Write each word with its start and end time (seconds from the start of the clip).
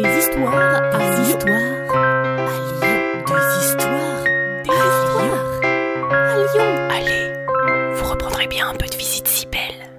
Des 0.00 0.18
histoires 0.20 0.54
à 0.54 0.98
Lyon. 1.00 1.38
À 1.42 1.54
Lyon. 1.58 2.94
Des 3.26 3.46
histoires. 3.66 4.22
Des 4.62 4.70
histoires. 4.70 5.44
À 6.12 6.36
Lyon. 6.36 6.70
Allez, 6.88 7.24
vous 7.94 8.04
reprendrez 8.08 8.46
bien 8.46 8.68
un 8.68 8.74
peu 8.74 8.86
de 8.86 8.94
visite 8.94 9.26
si 9.26 9.46
belle. 9.46 9.90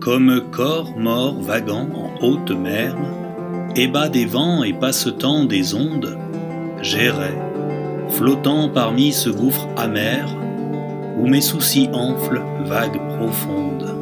Comme 0.00 0.42
corps 0.50 0.94
mort 0.98 1.40
vaguant 1.40 1.88
en 1.94 2.26
haute 2.26 2.50
mer, 2.50 2.94
bas 3.88 4.08
des 4.08 4.26
vents 4.26 4.62
et 4.62 4.72
passe-temps 4.72 5.44
des 5.44 5.74
ondes, 5.74 6.18
j'errais, 6.82 7.38
flottant 8.08 8.68
parmi 8.68 9.12
ce 9.12 9.30
gouffre 9.30 9.68
amer, 9.76 10.28
où 11.18 11.26
mes 11.26 11.40
soucis 11.40 11.88
enflent 11.92 12.42
vagues 12.64 13.00
profondes. 13.16 13.96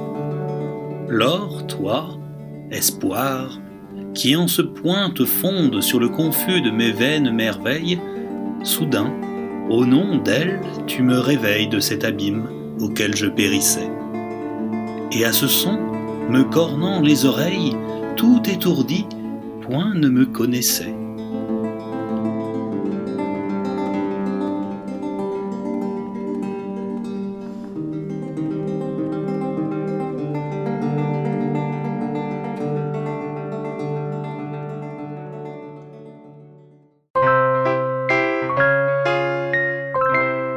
Lors, 1.09 1.67
toi, 1.67 2.11
espoir, 2.71 3.59
qui 4.15 4.37
en 4.37 4.49
ce 4.49 4.63
point 4.63 5.11
te 5.11 5.25
fonde 5.25 5.81
sur 5.81 6.01
le 6.01 6.09
confus 6.09 6.61
de 6.61 6.71
mes 6.71 6.93
vaines 6.93 7.31
merveilles, 7.31 7.99
soudain, 8.63 9.13
au 9.71 9.85
nom 9.85 10.17
d'elle, 10.17 10.61
tu 10.87 11.03
me 11.03 11.19
réveilles 11.19 11.69
de 11.69 11.81
cet 11.81 12.05
abîme 12.05 12.49
auquel 12.81 13.15
je 13.15 13.27
périssais. 13.27 13.91
Et 15.13 15.25
à 15.25 15.33
ce 15.33 15.47
son, 15.47 15.79
me 16.31 16.43
cornant 16.43 17.01
les 17.01 17.27
oreilles, 17.27 17.77
tout 18.17 18.43
étourdi, 18.47 19.07
ne 19.71 20.09
me 20.09 20.25
connaissait. 20.25 20.95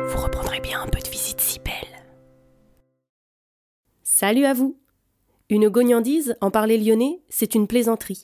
Vous 0.08 0.18
reprendrez 0.18 0.62
bien 0.62 0.81
un 0.81 0.88
peu 0.88 1.00
de 1.00 1.09
visite 1.09 1.42
si 1.42 1.59
belle. 1.59 1.73
Salut 4.03 4.46
à 4.46 4.53
vous. 4.53 4.78
Une 5.50 5.68
gognandise, 5.68 6.38
en 6.40 6.50
parler 6.50 6.78
lyonnais, 6.78 7.20
c'est 7.28 7.56
une 7.56 7.68
plaisanterie. 7.68 8.23